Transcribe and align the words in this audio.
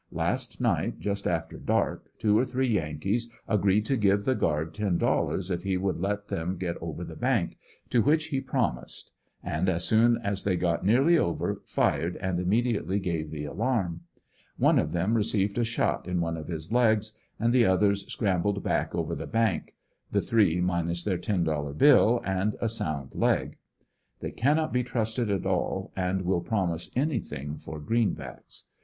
Last 0.11 0.59
night 0.59 0.99
just 0.99 1.27
after 1.27 1.59
dark 1.59 2.07
two 2.17 2.35
or 2.35 2.43
three 2.43 2.67
Yankees 2.69 3.31
agreed 3.47 3.85
to 3.85 3.95
give 3.95 4.25
the 4.25 4.33
guard 4.33 4.73
$10 4.73 5.51
if 5.51 5.61
he 5.61 5.77
would 5.77 5.99
let 5.99 6.27
them 6.29 6.57
^et 6.57 6.75
over 6.81 7.03
the 7.03 7.15
bank, 7.15 7.55
to 7.91 8.01
which 8.01 8.29
he 8.29 8.41
promised; 8.41 9.11
and 9.43 9.69
as 9.69 9.83
soon 9.85 10.17
as 10.23 10.43
they 10.43 10.57
^ot 10.57 10.81
nearly 10.81 11.19
over 11.19 11.61
fired 11.65 12.17
and 12.17 12.39
immediately 12.39 12.97
gave 12.99 13.29
the 13.29 13.45
alarm. 13.45 14.01
One 14.57 14.79
of 14.79 14.91
them 14.91 15.13
received 15.13 15.59
a 15.59 15.63
shot 15.63 16.07
in 16.07 16.19
one 16.19 16.35
of 16.35 16.47
his 16.47 16.73
legs 16.73 17.15
and 17.39 17.53
the 17.53 17.65
others 17.67 18.11
scram 18.11 18.41
bled 18.41 18.63
back 18.63 18.95
over 18.95 19.13
the 19.13 19.27
bank; 19.27 19.75
the 20.11 20.19
three 20.21 20.59
minus 20.61 21.03
their 21.03 21.19
$10 21.19 21.77
bill 21.77 22.21
and 22.25 22.55
a 22.59 22.69
sound 22.69 23.13
leg. 23.13 23.59
They 24.19 24.31
cannot 24.31 24.73
be 24.73 24.83
trusted 24.83 25.29
at 25.29 25.45
all 25.45 25.91
and 25.95 26.23
will 26.23 26.41
promise 26.41 26.89
anything 26.95 27.57
for 27.59 27.79
greenbacks. 27.79 28.63